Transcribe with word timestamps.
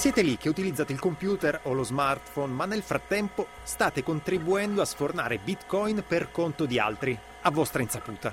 Siete 0.00 0.22
lì 0.22 0.38
che 0.38 0.48
utilizzate 0.48 0.94
il 0.94 0.98
computer 0.98 1.60
o 1.64 1.74
lo 1.74 1.82
smartphone, 1.82 2.54
ma 2.54 2.64
nel 2.64 2.80
frattempo 2.80 3.48
state 3.64 4.02
contribuendo 4.02 4.80
a 4.80 4.86
sfornare 4.86 5.36
bitcoin 5.36 6.02
per 6.08 6.30
conto 6.30 6.64
di 6.64 6.78
altri, 6.78 7.18
a 7.42 7.50
vostra 7.50 7.82
insaputa. 7.82 8.32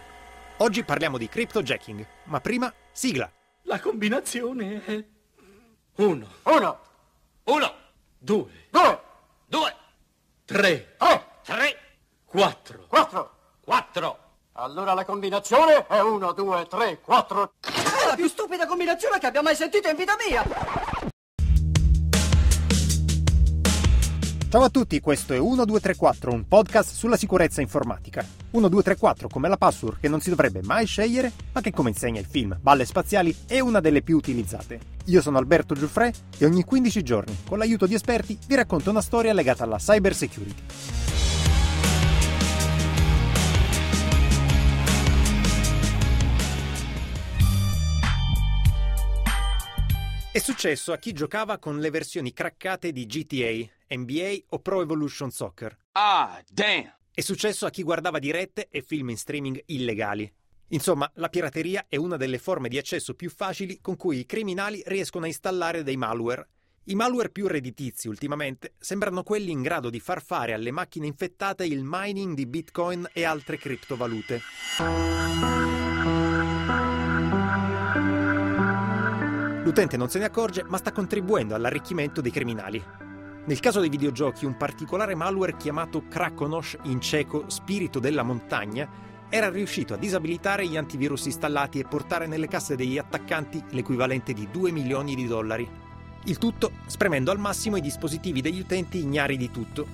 Oggi 0.60 0.86
parliamo 0.86 1.18
di 1.18 1.28
cryptojacking, 1.28 2.08
ma 2.28 2.40
prima 2.40 2.74
sigla. 2.94 3.30
La 3.64 3.82
combinazione 3.82 4.86
è 4.86 5.06
1, 5.96 6.28
Uno, 6.44 6.80
1, 7.44 7.74
2, 8.18 8.50
due, 8.70 9.02
2, 9.48 9.76
3, 10.46 10.96
tre, 10.96 10.96
3, 11.44 11.78
4, 12.24 12.86
quattro. 12.88 13.32
4. 13.66 14.20
Allora 14.54 14.94
la 14.94 15.04
combinazione 15.04 15.86
è 15.86 16.00
uno, 16.00 16.32
due, 16.32 16.66
tre, 16.70 17.02
quattro. 17.02 17.52
È 17.60 18.08
la 18.08 18.16
più 18.16 18.30
stupida 18.30 18.66
combinazione 18.66 19.20
che 19.20 19.26
abbia 19.26 19.42
mai 19.42 19.56
sentito 19.58 19.90
in 19.90 19.98
vita 19.98 20.16
mia! 20.26 20.77
Ciao 24.58 24.66
a 24.66 24.69
tutti, 24.72 25.00
questo 25.02 25.33
è 25.33 25.38
1234, 25.38 26.33
un 26.33 26.47
podcast 26.47 26.91
sulla 26.91 27.16
sicurezza 27.16 27.61
informatica. 27.61 28.22
1234 28.50 29.27
come 29.27 29.50
la 29.50 29.55
password 29.55 30.00
che 30.00 30.08
non 30.08 30.19
si 30.19 30.31
dovrebbe 30.31 30.61
mai 30.63 30.88
scegliere, 30.88 31.31
ma 31.53 31.61
che 31.61 31.69
come 31.69 31.89
insegna 31.89 32.19
il 32.19 32.25
film 32.25 32.58
Balle 32.59 32.83
Spaziali 32.83 33.35
è 33.45 33.59
una 33.59 33.81
delle 33.81 34.02
più 34.02 34.17
utilizzate. 34.17 34.80
Io 35.05 35.22
sono 35.22 35.38
Alberto 35.38 35.75
Giuffre 35.75 36.11
e 36.39 36.45
ogni 36.45 36.63
15 36.63 37.03
giorni, 37.03 37.38
con 37.47 37.59
l'aiuto 37.59 37.85
di 37.85 37.94
esperti, 37.94 38.35
vi 38.47 38.55
racconto 38.55 38.89
una 38.89 39.02
storia 39.02 39.31
legata 39.31 39.63
alla 39.63 39.78
cyber 39.78 40.16
security. 40.16 40.63
È 50.38 50.40
successo 50.40 50.94
a 50.94 50.98
chi 50.98 51.14
giocava 51.14 51.58
con 51.58 51.80
le 51.80 51.90
versioni 51.90 52.32
craccate 52.32 52.92
di 52.92 53.08
GTA, 53.08 53.96
NBA 53.96 54.36
o 54.50 54.60
Pro 54.60 54.84
Evolution 54.84 55.32
Soccer. 55.32 55.76
Ah, 55.94 56.40
damn. 56.48 56.94
È 57.12 57.22
successo 57.22 57.66
a 57.66 57.72
chi 57.72 57.82
guardava 57.82 58.20
dirette 58.20 58.68
e 58.70 58.84
film 58.84 59.10
in 59.10 59.18
streaming 59.18 59.60
illegali. 59.66 60.32
Insomma, 60.68 61.10
la 61.16 61.30
pirateria 61.30 61.88
è 61.90 61.96
una 61.96 62.18
delle 62.18 62.38
forme 62.38 62.70
di 62.70 62.78
accesso 62.78 63.16
più 63.16 63.32
facili 63.32 63.80
con 63.82 63.96
cui 63.96 64.20
i 64.20 64.26
criminali 64.28 64.84
riescono 64.86 65.26
a 65.26 65.28
installare 65.28 65.82
dei 65.82 65.98
malware. 65.98 66.48
I 66.84 66.94
malware 66.94 67.32
più 67.32 67.48
redditizi 67.48 68.08
ultimamente 68.08 68.76
sembrano 68.78 69.24
quelli 69.24 69.50
in 69.50 69.64
grado 69.64 69.90
di 69.90 70.00
far 70.00 70.22
fare 70.22 70.54
alle 70.54 70.70
macchine 70.70 71.08
infettate 71.08 71.66
il 71.66 71.82
mining 71.84 72.36
di 72.36 72.46
bitcoin 72.46 73.10
e 73.12 73.24
altre 73.24 73.58
criptovalute. 73.58 74.42
L'utente 79.68 79.98
non 79.98 80.10
se 80.10 80.18
ne 80.18 80.23
accorge, 80.23 80.64
ma 80.70 80.78
sta 80.78 80.94
contribuendo 80.94 81.54
all'arricchimento 81.54 82.22
dei 82.22 82.32
criminali. 82.32 82.82
Nel 83.44 83.60
caso 83.60 83.82
dei 83.82 83.90
videogiochi, 83.90 84.46
un 84.46 84.56
particolare 84.56 85.14
malware 85.14 85.58
chiamato 85.58 86.08
Krakonosh, 86.08 86.78
in 86.84 87.02
ceco 87.02 87.50
spirito 87.50 88.00
della 88.00 88.24
montagna, 88.24 88.88
era 89.28 89.50
riuscito 89.50 89.94
a 89.94 89.97
disabilitare 89.97 90.66
gli 90.66 90.78
antivirus 90.78 91.25
installati 91.25 91.80
e 91.80 91.84
portare 91.84 92.28
nelle 92.28 92.47
casse 92.47 92.78
degli 92.78 92.97
attaccanti 92.97 93.62
l'equivalente 93.72 94.31
di 94.31 94.47
2 94.50 94.72
milioni 94.72 95.16
di 95.16 95.28
dollari. 95.28 95.70
Il 96.24 96.38
tutto 96.38 96.72
spremendo 96.86 97.31
al 97.31 97.38
massimo 97.38 97.75
i 97.75 97.81
dispositivi 97.81 98.40
degli 98.40 98.62
utenti 98.62 99.00
ignari 99.00 99.36
di 99.36 99.52
tutto. 99.52 99.86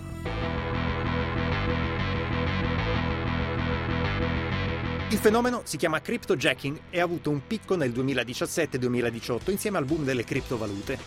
Il 5.14 5.20
fenomeno 5.20 5.62
si 5.64 5.78
chiama 5.78 6.02
cryptojacking 6.02 6.80
e 6.90 7.00
ha 7.00 7.04
avuto 7.04 7.30
un 7.30 7.46
picco 7.46 7.76
nel 7.76 7.92
2017-2018 7.92 9.52
insieme 9.52 9.78
al 9.78 9.86
boom 9.86 10.04
delle 10.04 10.24
criptovalute. 10.24 10.98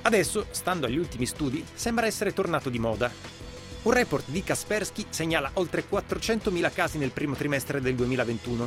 Adesso, 0.00 0.46
stando 0.50 0.86
agli 0.86 0.96
ultimi 0.96 1.26
studi, 1.26 1.62
sembra 1.74 2.06
essere 2.06 2.32
tornato 2.32 2.70
di 2.70 2.78
moda. 2.78 3.12
Un 3.82 3.92
report 3.92 4.30
di 4.30 4.42
Kaspersky 4.42 5.04
segnala 5.10 5.50
oltre 5.54 5.84
400.000 5.86 6.72
casi 6.72 6.96
nel 6.96 7.10
primo 7.10 7.34
trimestre 7.34 7.82
del 7.82 7.94
2021. 7.96 8.66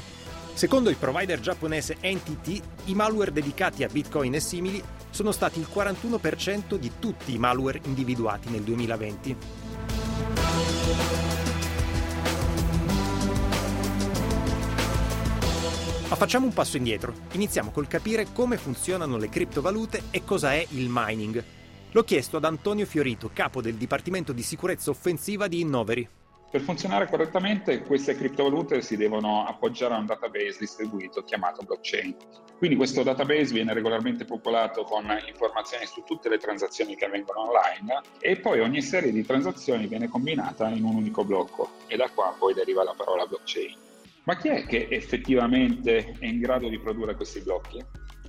Secondo 0.53 0.91
il 0.91 0.97
provider 0.97 1.39
giapponese 1.39 1.97
NTT, 1.99 2.61
i 2.85 2.93
malware 2.93 3.31
dedicati 3.31 3.83
a 3.83 3.87
Bitcoin 3.87 4.35
e 4.35 4.39
simili 4.39 4.79
sono 5.09 5.31
stati 5.31 5.57
il 5.57 5.67
41% 5.73 6.75
di 6.75 6.91
tutti 6.99 7.33
i 7.33 7.39
malware 7.39 7.81
individuati 7.85 8.51
nel 8.51 8.61
2020. 8.61 9.37
Ma 16.13 16.19
facciamo 16.19 16.45
un 16.45 16.53
passo 16.53 16.77
indietro. 16.77 17.11
Iniziamo 17.31 17.71
col 17.71 17.87
capire 17.87 18.27
come 18.33 18.57
funzionano 18.57 19.17
le 19.17 19.29
criptovalute 19.29 20.03
e 20.11 20.23
cosa 20.23 20.53
è 20.53 20.63
il 20.69 20.85
mining. 20.87 21.43
L'ho 21.89 22.03
chiesto 22.03 22.37
ad 22.37 22.45
Antonio 22.45 22.85
Fiorito, 22.85 23.31
capo 23.33 23.63
del 23.63 23.73
Dipartimento 23.73 24.31
di 24.31 24.43
Sicurezza 24.43 24.91
Offensiva 24.91 25.47
di 25.47 25.61
Innoveri. 25.61 26.07
Per 26.51 26.61
funzionare 26.61 27.07
correttamente 27.07 27.81
queste 27.81 28.15
criptovalute 28.15 28.83
si 28.83 28.95
devono 28.95 29.43
appoggiare 29.47 29.95
a 29.95 29.97
un 29.97 30.05
database 30.05 30.57
distribuito 30.59 31.23
chiamato 31.23 31.63
blockchain. 31.65 32.15
Quindi 32.59 32.77
questo 32.77 33.01
database 33.01 33.51
viene 33.51 33.73
regolarmente 33.73 34.23
popolato 34.23 34.83
con 34.83 35.05
informazioni 35.27 35.87
su 35.87 36.03
tutte 36.05 36.29
le 36.29 36.37
transazioni 36.37 36.95
che 36.95 37.05
avvengono 37.05 37.47
online 37.47 38.01
e 38.19 38.35
poi 38.35 38.59
ogni 38.59 38.83
serie 38.83 39.11
di 39.11 39.25
transazioni 39.25 39.87
viene 39.87 40.07
combinata 40.07 40.69
in 40.69 40.83
un 40.83 40.93
unico 40.93 41.25
blocco 41.25 41.71
e 41.87 41.95
da 41.95 42.07
qua 42.13 42.35
poi 42.37 42.53
deriva 42.53 42.83
la 42.83 42.93
parola 42.95 43.25
blockchain. 43.25 43.92
Ma 44.25 44.37
chi 44.37 44.47
è 44.47 44.65
che 44.65 44.87
effettivamente 44.89 46.15
è 46.17 46.25
in 46.25 46.39
grado 46.39 46.69
di 46.69 46.79
produrre 46.79 47.15
questi 47.15 47.41
blocchi? 47.41 47.83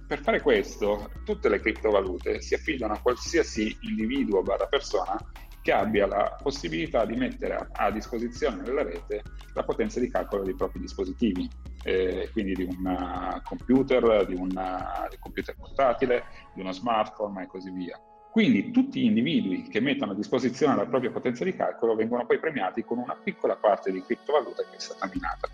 Per 0.07 0.21
fare 0.21 0.41
questo, 0.41 1.11
tutte 1.25 1.49
le 1.49 1.61
criptovalute 1.61 2.41
si 2.41 2.55
affidano 2.55 2.95
a 2.95 3.01
qualsiasi 3.01 3.77
individuo 3.83 4.43
barra 4.43 4.67
persona 4.67 5.17
che 5.63 5.73
abbia 5.73 6.07
la 6.07 6.37
possibilità 6.43 7.07
di 7.07 7.17
mettere 7.17 7.69
a, 7.73 7.91
disposizione 7.91 8.63
della 8.63 8.83
rete 8.83 9.23
la 9.55 9.63
potenza 9.63 9.99
di 9.99 10.11
calcolo 10.11 10.43
dei 10.43 10.55
propri 10.55 10.81
dispositivi, 10.81 11.49
eh, 11.85 12.29
quindi 12.33 12.53
di 12.55 12.65
un 12.65 12.85
uh, 12.85 13.41
computer, 13.43 14.27
di, 14.27 14.35
una, 14.35 15.07
di 15.09 15.15
un 15.15 15.21
computer 15.21 15.57
portatile, 15.57 16.25
di 16.55 16.61
uno 16.61 16.73
smartphone 16.73 17.45
e 17.45 17.47
così 17.47 17.71
via. 17.71 17.99
Quindi 18.31 18.73
tutti 18.73 19.01
gli 19.01 19.05
individui 19.05 19.63
che 19.69 19.81
mettono 19.81 20.13
a 20.13 20.17
disposizione 20.17 20.75
la 20.75 20.87
propria 20.87 21.13
potenza 21.13 21.45
di 21.45 21.55
calcolo 21.55 21.95
vengono 21.95 22.27
poi 22.27 22.41
premiati 22.41 22.85
con 22.85 22.99
una 22.99 23.15
piccola 23.15 23.57
parte 23.57 23.91
di 23.91 24.03
criptovaluta 24.03 24.65
che 24.65 24.77
è 24.77 24.81
stata 24.81 25.09
minata. 25.11 25.49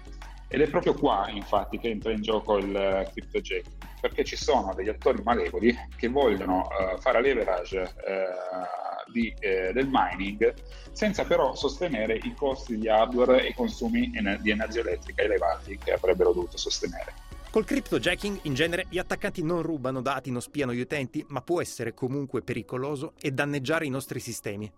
Ed 0.52 0.60
è 0.60 0.68
proprio 0.68 0.94
qua, 0.94 1.28
infatti, 1.30 1.78
che 1.78 1.90
entra 1.90 2.10
in 2.10 2.22
gioco 2.22 2.58
il 2.58 3.08
cryptojacking, 3.12 3.76
perché 4.00 4.24
ci 4.24 4.34
sono 4.34 4.74
degli 4.74 4.88
attori 4.88 5.22
malevoli 5.22 5.72
che 5.96 6.08
vogliono 6.08 6.66
uh, 6.66 6.98
fare 6.98 7.22
leverage 7.22 7.78
uh, 7.78 9.12
di, 9.12 9.32
uh, 9.32 9.72
del 9.72 9.88
mining 9.88 10.52
senza 10.90 11.24
però 11.24 11.54
sostenere 11.54 12.16
i 12.16 12.34
costi 12.34 12.76
di 12.76 12.88
hardware 12.88 13.44
e 13.44 13.50
i 13.50 13.54
consumi 13.54 14.10
ener- 14.12 14.40
di 14.40 14.50
energia 14.50 14.80
elettrica 14.80 15.22
elevati 15.22 15.78
che 15.78 15.92
avrebbero 15.92 16.32
dovuto 16.32 16.56
sostenere. 16.56 17.14
Col 17.50 17.64
cryptojacking, 17.64 18.40
in 18.42 18.54
genere, 18.54 18.86
gli 18.88 18.98
attaccanti 18.98 19.44
non 19.44 19.62
rubano 19.62 20.00
dati, 20.00 20.32
non 20.32 20.40
spiano 20.40 20.72
gli 20.72 20.80
utenti, 20.80 21.24
ma 21.28 21.42
può 21.42 21.60
essere 21.60 21.94
comunque 21.94 22.42
pericoloso 22.42 23.12
e 23.20 23.30
danneggiare 23.30 23.86
i 23.86 23.90
nostri 23.90 24.18
sistemi. 24.18 24.70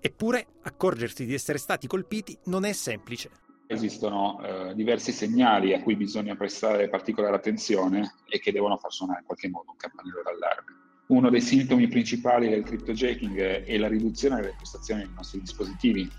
Eppure, 0.00 0.46
accorgersi 0.62 1.26
di 1.26 1.34
essere 1.34 1.58
stati 1.58 1.86
colpiti 1.86 2.36
non 2.44 2.64
è 2.64 2.72
semplice. 2.72 3.30
Esistono 3.72 4.38
eh, 4.42 4.74
diversi 4.74 5.12
segnali 5.12 5.72
a 5.72 5.82
cui 5.82 5.96
bisogna 5.96 6.36
prestare 6.36 6.90
particolare 6.90 7.36
attenzione 7.36 8.16
e 8.28 8.38
che 8.38 8.52
devono 8.52 8.76
far 8.76 8.92
suonare 8.92 9.20
in 9.20 9.26
qualche 9.26 9.48
modo 9.48 9.70
un 9.70 9.76
campanello 9.76 10.20
d'allarme. 10.22 10.80
Uno 11.06 11.30
dei 11.30 11.40
sintomi 11.40 11.88
principali 11.88 12.48
del 12.50 12.64
cryptojacking 12.64 13.38
è 13.64 13.76
la 13.78 13.88
riduzione 13.88 14.36
delle 14.36 14.54
prestazioni 14.54 15.04
dei 15.04 15.12
nostri 15.14 15.40
dispositivi. 15.40 16.10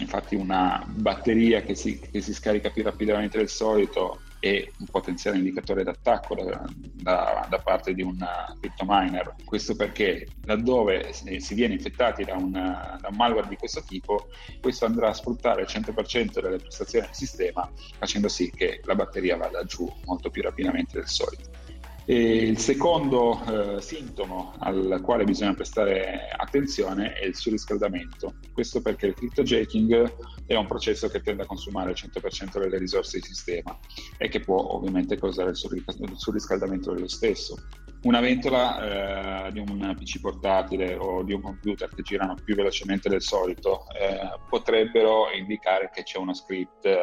Infatti 0.00 0.36
una 0.36 0.84
batteria 0.88 1.62
che 1.62 1.74
si, 1.74 2.00
che 2.00 2.20
si 2.22 2.32
scarica 2.32 2.70
più 2.70 2.82
rapidamente 2.82 3.36
del 3.36 3.48
solito 3.48 4.22
è 4.42 4.68
un 4.78 4.86
potenziale 4.86 5.36
indicatore 5.36 5.84
d'attacco 5.84 6.34
da, 6.34 6.68
da, 6.74 7.46
da 7.48 7.58
parte 7.60 7.94
di 7.94 8.02
un 8.02 8.18
crypto 8.58 8.84
miner. 8.84 9.36
Questo 9.44 9.76
perché 9.76 10.30
laddove 10.46 11.12
si 11.12 11.54
viene 11.54 11.74
infettati 11.74 12.24
da, 12.24 12.34
una, 12.34 12.98
da 13.00 13.06
un 13.06 13.14
malware 13.14 13.46
di 13.46 13.54
questo 13.54 13.84
tipo, 13.84 14.26
questo 14.60 14.84
andrà 14.84 15.10
a 15.10 15.14
sfruttare 15.14 15.62
il 15.62 15.68
100% 15.70 16.40
delle 16.40 16.58
prestazioni 16.58 17.06
del 17.06 17.14
sistema, 17.14 17.70
facendo 17.96 18.26
sì 18.26 18.50
che 18.50 18.80
la 18.82 18.96
batteria 18.96 19.36
vada 19.36 19.62
giù 19.62 19.88
molto 20.06 20.28
più 20.28 20.42
rapidamente 20.42 20.98
del 20.98 21.06
solito. 21.06 21.61
E 22.04 22.16
il 22.16 22.58
secondo 22.58 23.40
eh, 23.44 23.80
sintomo 23.80 24.54
al 24.58 25.00
quale 25.04 25.24
bisogna 25.24 25.54
prestare 25.54 26.28
attenzione 26.36 27.12
è 27.12 27.24
il 27.24 27.36
surriscaldamento. 27.36 28.34
Questo 28.52 28.82
perché 28.82 29.06
il 29.06 29.14
cryptojacking 29.14 30.14
è 30.46 30.56
un 30.56 30.66
processo 30.66 31.08
che 31.08 31.20
tende 31.20 31.42
a 31.42 31.46
consumare 31.46 31.90
il 31.92 31.96
100% 31.96 32.58
delle 32.58 32.78
risorse 32.78 33.18
di 33.18 33.26
sistema 33.26 33.78
e 34.18 34.28
che 34.28 34.40
può 34.40 34.56
ovviamente 34.74 35.16
causare 35.16 35.50
il 35.50 36.16
surriscaldamento 36.16 36.92
dello 36.92 37.08
stesso. 37.08 37.56
Una 38.02 38.18
ventola 38.18 39.46
eh, 39.46 39.52
di 39.52 39.60
un 39.60 39.94
PC 39.96 40.18
portatile 40.20 40.96
o 40.96 41.22
di 41.22 41.34
un 41.34 41.40
computer 41.40 41.88
che 41.88 42.02
girano 42.02 42.34
più 42.34 42.56
velocemente 42.56 43.08
del 43.08 43.22
solito 43.22 43.84
eh, 43.90 44.18
potrebbero 44.48 45.30
indicare 45.30 45.88
che 45.94 46.02
c'è 46.02 46.18
uno 46.18 46.34
script 46.34 46.84
eh, 46.84 46.98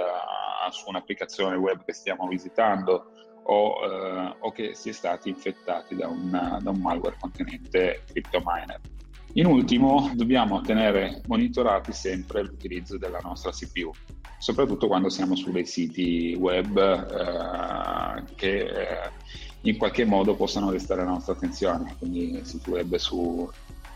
su 0.71 0.89
un'applicazione 0.89 1.55
web 1.55 1.85
che 1.85 1.93
stiamo 1.93 2.27
visitando 2.27 3.11
o, 3.43 3.83
eh, 3.83 4.35
o 4.39 4.51
che 4.51 4.75
si 4.75 4.89
è 4.89 4.91
stati 4.91 5.29
infettati 5.29 5.95
da, 5.95 6.07
una, 6.07 6.59
da 6.61 6.69
un 6.69 6.79
malware 6.79 7.17
contenente 7.19 8.03
CryptoMiner. 8.11 8.79
In 9.33 9.45
ultimo, 9.45 10.11
dobbiamo 10.15 10.61
tenere 10.61 11.21
monitorati 11.27 11.91
sempre 11.91 12.43
l'utilizzo 12.43 12.97
della 12.97 13.19
nostra 13.21 13.51
CPU, 13.51 13.91
soprattutto 14.39 14.87
quando 14.87 15.09
siamo 15.09 15.35
su 15.35 15.51
dei 15.51 15.65
siti 15.65 16.35
web 16.37 16.77
eh, 16.77 18.33
che 18.35 18.59
eh, 18.59 19.11
in 19.61 19.77
qualche 19.77 20.05
modo 20.05 20.35
possano 20.35 20.71
restare 20.71 21.03
la 21.03 21.11
nostra 21.11 21.33
attenzione, 21.33 21.95
quindi 21.99 22.39
siti 22.43 22.69
web 22.71 22.95
su 22.95 23.47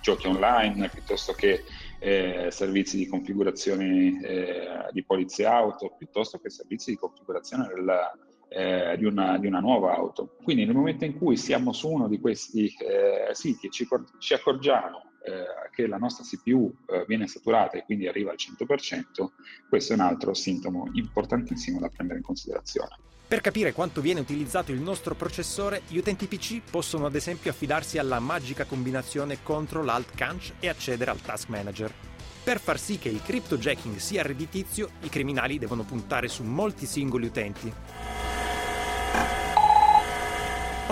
giochi 0.02 0.28
online 0.28 0.90
piuttosto 0.90 1.34
che 1.34 1.64
eh, 1.98 2.50
servizi 2.52 2.98
di 2.98 3.08
configurazione 3.08 4.22
eh, 4.22 4.68
di 4.92 5.04
polizia 5.04 5.56
auto, 5.56 5.96
piuttosto 5.98 6.38
che 6.38 6.50
servizi 6.50 6.92
di 6.92 6.98
configurazione 6.98 7.68
del, 7.74 8.12
eh, 8.54 8.96
di, 8.98 9.06
una, 9.06 9.38
di, 9.38 9.48
una, 9.48 9.60
nuova 9.60 9.96
auto. 9.96 10.36
Quindi 10.44 10.66
nel 10.66 10.76
momento 10.76 11.06
in 11.06 11.18
cui 11.18 11.38
siamo 11.38 11.74
su 11.74 11.90
uno 11.90 12.08
di 12.08 12.20
questi 12.20 12.68
eh, 12.68 13.34
siti 13.34 13.68
e 13.68 13.70
ci, 13.72 13.88
ci 14.20 14.34
accorgiamo 14.34 15.02
eh, 15.26 15.72
che 15.72 15.88
la 15.88 15.98
nostra 15.98 16.24
CPU 16.24 16.72
eh, 16.88 17.06
viene 17.08 17.28
saturata 17.28 17.78
e 17.78 17.84
quindi 17.84 18.08
arriva 18.08 18.32
al 18.32 18.38
100%, 18.38 19.28
questo 19.68 19.94
è 19.94 19.96
un 19.96 20.02
altro 20.02 20.34
sintomo 20.34 20.90
importantissimo 20.94 21.80
da 21.80 21.90
prendere 21.90 22.20
in 22.20 22.26
considerazione. 22.26 22.98
Per 23.26 23.42
capire 23.42 23.74
quanto 23.74 24.02
viene 24.02 24.20
utilizzato 24.20 24.72
il 24.72 24.80
nostro 24.80 25.16
processore, 25.16 25.82
gli 25.88 25.98
utenti 25.98 26.28
PC 26.28 26.62
possono 26.70 27.08
ad 27.08 27.16
esempio 27.16 27.50
affidarsi 27.50 27.98
alla 27.98 28.20
magica 28.20 28.66
combinazione 28.66 29.42
Ctrl 29.42 29.90
Alt 29.90 30.14
Canch 30.14 30.54
e 30.60 30.70
accedere 30.70 31.10
al 31.10 31.22
Task 31.22 31.48
Manager. 31.48 31.92
Per 32.44 32.60
far 32.60 32.78
sì 32.78 33.00
che 33.00 33.08
il 33.08 33.24
cryptojacking 33.24 33.96
sia 33.96 34.22
redditizio, 34.22 34.90
i 35.04 35.10
criminali 35.10 35.58
devono 35.58 35.84
puntare 35.84 36.28
su 36.28 36.44
molti 36.44 36.86
singoli 36.86 37.26
utenti. 37.26 37.74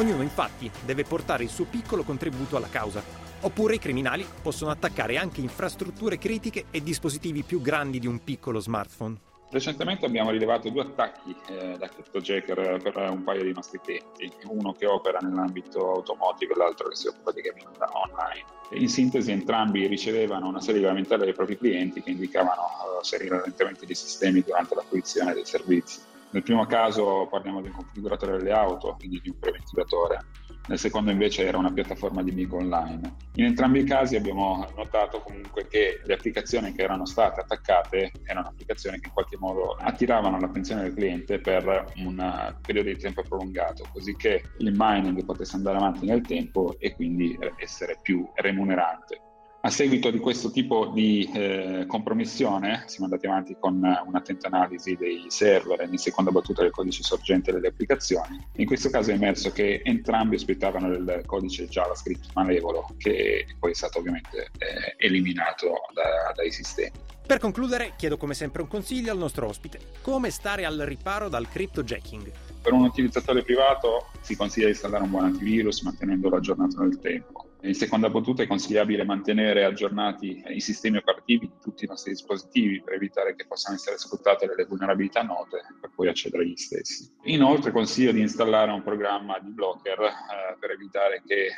Ognuno 0.02 0.24
infatti 0.24 0.70
deve 0.84 1.04
portare 1.04 1.44
il 1.44 1.52
suo 1.52 1.66
piccolo 1.66 2.02
contributo 2.02 2.58
alla 2.58 2.70
causa. 2.70 3.04
Oppure 3.42 3.76
i 3.76 3.80
criminali 3.80 4.26
possono 4.42 4.72
attaccare 4.72 5.18
anche 5.18 5.42
infrastrutture 5.42 6.18
critiche 6.18 6.66
e 6.72 6.82
dispositivi 6.82 7.44
più 7.44 7.62
grandi 7.62 8.00
di 8.00 8.08
un 8.08 8.24
piccolo 8.24 8.60
smartphone. 8.60 9.20
Recentemente 9.52 10.08
abbiamo 10.08 10.32
rilevato 10.32 10.70
due 10.70 10.82
attacchi 10.82 11.36
eh, 11.50 11.76
da 11.78 11.88
CryptoJacker 11.88 12.82
per 12.82 12.98
un 13.12 13.24
paio 13.24 13.44
di 13.44 13.54
nostri 13.54 13.80
clienti, 13.80 14.32
uno 14.46 14.74
che 14.74 14.88
opera 14.88 15.20
nell'ambito 15.20 15.92
automotive 15.92 16.54
e 16.54 16.58
l'altro 16.58 16.88
che 16.88 16.96
si 16.96 17.08
occupa 17.08 17.32
di 17.32 17.42
gaming 17.42 17.68
online. 17.78 18.46
In 18.72 18.90
sintesi 18.90 19.30
entrambi 19.30 19.86
ricevevano 19.86 20.48
una 20.48 20.62
serie 20.62 20.80
di 20.80 20.88
lamentele 20.88 21.26
dai 21.26 21.34
propri 21.34 21.58
clienti 21.58 22.02
che 22.02 22.10
indicavano 22.10 22.62
uh, 22.62 23.04
seri 23.04 23.28
rallentamenti 23.28 23.86
di 23.86 23.94
sistemi 23.94 24.42
durante 24.42 24.74
l'acquisizione 24.74 25.34
dei 25.34 25.46
servizi. 25.46 26.00
Nel 26.32 26.44
primo 26.44 26.66
caso 26.66 27.28
parliamo 27.30 27.62
di 27.62 27.68
un 27.68 27.74
configuratore 27.74 28.38
delle 28.38 28.54
auto, 28.54 28.96
quindi 28.98 29.20
di 29.22 29.30
un 29.30 29.38
preventivatore. 29.38 30.20
Nel 30.68 30.80
secondo 30.80 31.12
invece 31.12 31.46
era 31.46 31.58
una 31.58 31.74
piattaforma 31.74 32.24
di 32.24 32.32
bingo 32.32 32.58
online. 32.58 33.16
In 33.34 33.46
entrambi 33.46 33.80
i 33.80 33.84
casi 33.84 34.16
abbiamo 34.16 34.66
notato 34.78 35.20
comunque 35.22 35.68
che 35.68 36.02
le 36.06 36.14
applicazioni 36.14 36.72
che 36.72 36.84
erano 36.84 37.06
state 37.06 37.42
attaccate 37.42 38.12
erano 38.24 38.48
applicazioni 38.48 39.00
che 39.00 39.08
in 39.08 39.14
qualche 39.14 39.38
modo 39.38 39.76
attiravano 39.78 40.40
l'attenzione 40.40 40.84
del 40.84 40.94
cliente 40.94 41.40
per 41.40 41.92
un 41.98 42.56
periodo 42.62 42.90
di 42.90 42.98
tempo 42.98 43.24
prolungato, 43.24 43.84
così 43.92 44.16
che 44.16 44.44
il 44.60 44.74
mining 44.74 45.26
potesse 45.26 45.58
andare 45.58 45.78
avanti 45.78 46.06
nel 46.06 46.22
tempo 46.22 46.76
e 46.80 46.94
quindi 46.96 47.38
essere 47.58 47.98
più 48.02 48.26
remunerante. 48.36 49.31
A 49.64 49.70
seguito 49.70 50.10
di 50.10 50.18
questo 50.18 50.50
tipo 50.50 50.88
di 50.88 51.30
eh, 51.36 51.86
compromissione 51.86 52.86
siamo 52.88 53.06
andati 53.06 53.28
avanti 53.28 53.56
con 53.60 53.76
un'attenta 53.76 54.48
analisi 54.48 54.96
dei 54.96 55.26
server 55.28 55.82
e 55.82 55.86
in 55.86 56.00
seconda 56.00 56.32
battuta 56.32 56.64
del 56.64 56.72
codice 56.72 57.04
sorgente 57.04 57.52
delle 57.52 57.68
applicazioni. 57.68 58.44
In 58.56 58.66
questo 58.66 58.90
caso 58.90 59.12
è 59.12 59.14
emerso 59.14 59.52
che 59.52 59.82
entrambi 59.84 60.36
aspettavano 60.36 60.90
del 60.90 61.22
codice 61.28 61.68
JavaScript 61.68 62.32
malevolo 62.34 62.88
che 62.98 63.46
poi 63.60 63.70
è 63.70 63.76
stato 63.76 64.00
ovviamente 64.00 64.50
eh, 64.58 64.96
eliminato 64.98 65.74
da, 65.94 66.34
dai 66.36 66.52
sistemi. 66.52 66.98
Per 67.24 67.38
concludere, 67.38 67.94
chiedo 67.98 68.18
come 68.18 68.34
sempre 68.34 68.64
un 68.64 68.68
consiglio 68.68 69.12
al 69.12 69.20
nostro 69.20 69.46
ospite. 69.46 69.78
Come 70.02 70.32
stare 70.32 70.66
al 70.66 70.80
riparo 70.80 71.30
dal 71.30 71.48
cryptojacking? 71.48 72.32
Per 72.64 72.74
un 72.74 72.82
utilizzatore 72.82 73.44
privato 73.44 74.08
si 74.22 74.36
consiglia 74.36 74.66
di 74.66 74.72
installare 74.72 75.04
un 75.04 75.12
buon 75.12 75.26
antivirus 75.26 75.82
mantenendolo 75.82 76.38
aggiornato 76.38 76.82
nel 76.82 77.00
tempo 77.00 77.46
in 77.64 77.76
seconda 77.76 78.10
battuta 78.10 78.42
è 78.42 78.48
consigliabile 78.48 79.06
mantenere 79.06 79.66
aggiornati 79.66 80.44
i 80.48 80.60
sistemi 80.60 80.98
operativi 80.98 81.48
di 81.48 81.60
tutti 81.62 81.86
i 81.86 81.88
nostri 81.88 82.12
dispositivi 82.12 82.82
per 82.82 82.94
evitare 82.94 83.36
che 83.36 83.46
possano 83.46 83.76
essere 83.76 83.98
sfruttate 83.98 84.48
delle 84.48 84.66
vulnerabilità 84.66 85.22
note 85.22 85.62
per 85.80 85.92
poi 85.96 86.08
accedere 86.08 86.44
agli 86.44 86.56
stessi. 86.56 87.12
Inoltre 87.24 87.72
consiglio 87.72 88.12
di 88.12 88.22
installare 88.22 88.72
un 88.72 88.82
programma 88.82 89.38
di 89.40 89.52
blocker 89.52 90.00
eh, 90.00 90.58
per 90.60 90.72
evitare 90.72 91.22
che 91.26 91.46
eh, 91.46 91.52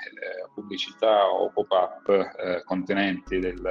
pubblicità 0.53 1.25
o 1.27 1.50
pop-up 1.51 2.09
eh, 2.09 2.63
contenenti 2.65 3.39
del, 3.39 3.61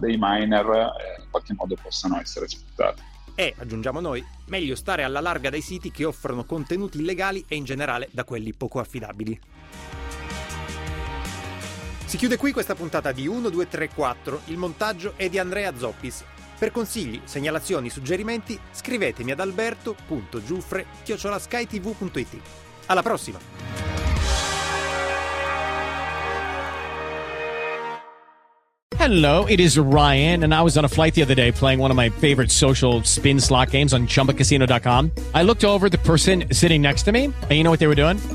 dei 0.00 0.16
miner 0.18 0.66
eh, 0.66 1.22
in 1.22 1.30
qualche 1.30 1.54
modo 1.54 1.76
possano 1.80 2.18
essere 2.20 2.48
sfruttate. 2.48 3.12
E, 3.36 3.54
aggiungiamo 3.56 4.00
noi, 4.00 4.24
meglio 4.46 4.76
stare 4.76 5.02
alla 5.02 5.20
larga 5.20 5.50
dai 5.50 5.60
siti 5.60 5.90
che 5.90 6.04
offrono 6.04 6.44
contenuti 6.44 6.98
illegali 6.98 7.44
e 7.48 7.56
in 7.56 7.64
generale 7.64 8.08
da 8.12 8.24
quelli 8.24 8.52
poco 8.54 8.80
affidabili. 8.80 10.03
Si 12.14 12.20
chiude 12.20 12.36
qui 12.36 12.52
questa 12.52 12.76
puntata 12.76 13.10
di 13.10 13.26
1, 13.26 13.48
2, 13.48 13.66
3, 13.66 13.88
4. 13.88 14.42
Il 14.44 14.56
montaggio 14.56 15.14
è 15.16 15.28
di 15.28 15.40
Andrea 15.40 15.76
Zoppis. 15.76 16.22
Per 16.56 16.70
consigli, 16.70 17.20
segnalazioni, 17.24 17.90
suggerimenti 17.90 18.56
scrivetemi 18.70 19.32
ad 19.32 19.40
alberto.giuffre.skytv.it. 19.40 22.40
Alla 22.86 23.02
prossima! 23.02 23.40
Hello, 28.96 29.44
it 29.46 29.58
is 29.58 29.76
Ryan, 29.76 30.44
and 30.44 30.54
I 30.54 30.62
was 30.62 30.78
on 30.78 30.84
a 30.84 30.88
flight 30.88 31.14
the 31.14 31.22
other 31.22 31.34
day 31.34 31.50
playing 31.50 31.80
one 31.80 31.90
of 31.90 31.96
my 31.96 32.10
favorite 32.10 32.50
social 32.50 33.02
spin 33.02 33.40
slot 33.40 33.70
games 33.70 33.92
on 33.92 34.06
chumbacasino.com. 34.06 35.10
I 35.34 35.42
looked 35.42 35.64
over 35.64 35.90
the 35.90 35.98
person 35.98 36.44
sitting 36.52 36.80
next 36.80 37.02
to 37.06 37.12
me, 37.12 37.24
and 37.24 37.50
you 37.50 37.64
know 37.64 37.70
what 37.70 37.80
they 37.80 37.88
were 37.88 37.96
doing? 37.96 38.20